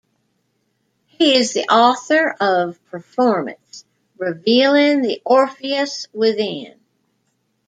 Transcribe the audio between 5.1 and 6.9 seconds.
Orpheus within".